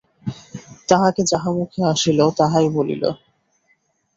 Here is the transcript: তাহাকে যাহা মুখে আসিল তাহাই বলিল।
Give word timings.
তাহাকে 0.89 1.21
যাহা 1.23 1.49
মুখে 1.57 1.81
আসিল 1.91 2.19
তাহাই 2.39 2.67
বলিল। 2.69 3.03